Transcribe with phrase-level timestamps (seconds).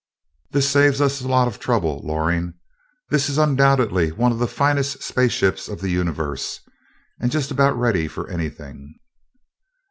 [0.49, 2.55] "This saves us a lot of trouble, Loring.
[3.11, 6.59] This is undoubtedly one of the finest space ships of the Universe,
[7.19, 8.95] and just about ready for anything."